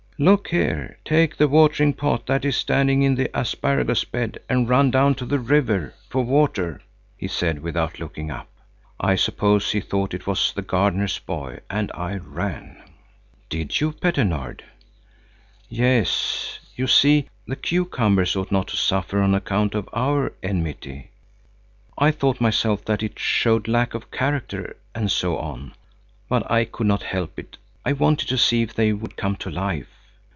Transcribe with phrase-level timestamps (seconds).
[0.21, 4.91] 'Look here, take the watering pot that is standing in the asparagus bed and run
[4.91, 6.79] down to the river for water,'
[7.17, 8.47] he said, without looking up.
[8.99, 11.61] I suppose he thought it was the gardener's boy.
[11.71, 12.83] And I ran."
[13.49, 14.63] "Did you, Petter Nord?"
[15.69, 21.09] "Yes; you see, the cucumbers ought not to suffer on account of our enmity.
[21.97, 25.73] I thought myself that it showed lack of character and so on,
[26.29, 27.57] but I could not help it.
[27.83, 29.87] I wanted to see if they would come to life.